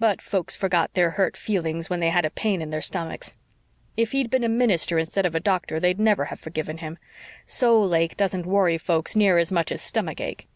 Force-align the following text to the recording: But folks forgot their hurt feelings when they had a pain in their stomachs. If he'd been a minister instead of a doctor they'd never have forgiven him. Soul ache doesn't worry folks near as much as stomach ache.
But 0.00 0.20
folks 0.20 0.56
forgot 0.56 0.94
their 0.94 1.10
hurt 1.10 1.36
feelings 1.36 1.88
when 1.88 2.00
they 2.00 2.10
had 2.10 2.24
a 2.24 2.30
pain 2.30 2.60
in 2.60 2.70
their 2.70 2.82
stomachs. 2.82 3.36
If 3.96 4.10
he'd 4.10 4.28
been 4.28 4.42
a 4.42 4.48
minister 4.48 4.98
instead 4.98 5.24
of 5.24 5.32
a 5.32 5.38
doctor 5.38 5.78
they'd 5.78 6.00
never 6.00 6.24
have 6.24 6.40
forgiven 6.40 6.78
him. 6.78 6.98
Soul 7.46 7.94
ache 7.94 8.16
doesn't 8.16 8.46
worry 8.46 8.78
folks 8.78 9.14
near 9.14 9.38
as 9.38 9.52
much 9.52 9.70
as 9.70 9.80
stomach 9.80 10.20
ache. 10.20 10.48